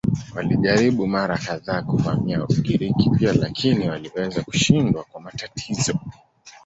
Walijaribu 0.35 1.07
mara 1.07 1.37
kadhaa 1.37 1.81
kuvamia 1.81 2.43
Ugiriki 2.45 3.09
pia 3.09 3.33
lakini 3.33 3.89
waliweza 3.89 4.43
kushindwa 4.43 5.03
kwa 5.03 5.21
matatizo. 5.21 5.99